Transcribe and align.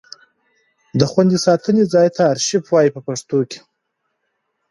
د 0.99 1.01
خوندي 1.11 1.37
ساتنې 1.45 1.83
ځای 1.93 2.07
ته 2.15 2.21
ارشیف 2.31 2.63
وایي 2.69 2.89
په 2.95 3.01
پښتو 3.07 3.35
ژبه. 3.49 3.57